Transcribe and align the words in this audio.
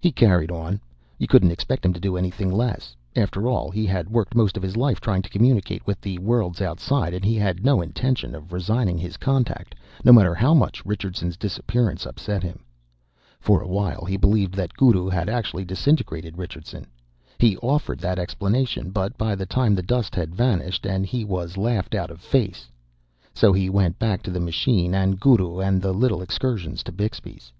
"He 0.00 0.10
carried 0.10 0.50
on. 0.50 0.80
You 1.18 1.26
couldn't 1.26 1.50
expect 1.50 1.84
him 1.84 1.92
to 1.92 2.00
do 2.00 2.16
anything 2.16 2.50
less. 2.50 2.96
After 3.14 3.46
all, 3.46 3.70
he 3.70 3.84
had 3.84 4.08
worked 4.08 4.34
most 4.34 4.56
of 4.56 4.62
his 4.62 4.74
life 4.74 5.02
trying 5.02 5.20
to 5.20 5.28
communicate 5.28 5.86
with 5.86 6.00
the 6.00 6.16
worlds 6.16 6.62
outside, 6.62 7.12
and 7.12 7.22
he 7.22 7.34
had 7.34 7.62
no 7.62 7.82
intention 7.82 8.34
of 8.34 8.54
resigning 8.54 8.96
his 8.96 9.18
contact, 9.18 9.74
no 10.02 10.14
matter 10.14 10.34
how 10.34 10.54
much 10.54 10.86
Richardson's 10.86 11.36
disappearance 11.36 12.06
upset 12.06 12.42
him. 12.42 12.64
For 13.38 13.60
a 13.60 13.68
while 13.68 14.06
he 14.06 14.16
believed 14.16 14.54
that 14.54 14.72
Guru 14.72 15.10
had 15.10 15.28
actually 15.28 15.66
disintegrated 15.66 16.38
Richardson; 16.38 16.86
he 17.36 17.58
offered 17.58 17.98
that 18.00 18.18
explanation, 18.18 18.88
but 18.92 19.18
by 19.18 19.34
that 19.34 19.50
time 19.50 19.74
the 19.74 19.82
dust 19.82 20.14
had 20.14 20.34
vanished, 20.34 20.86
and 20.86 21.04
he 21.04 21.22
was 21.22 21.58
laughed 21.58 21.94
out 21.94 22.10
of 22.10 22.22
face. 22.22 22.66
So 23.34 23.52
he 23.52 23.68
went 23.68 23.98
back 23.98 24.22
to 24.22 24.30
the 24.30 24.40
machine 24.40 24.94
and 24.94 25.20
Guru 25.20 25.60
and 25.60 25.82
the 25.82 25.92
little 25.92 26.22
excursions 26.22 26.82
to 26.84 26.92
Bixby's...." 26.92 27.52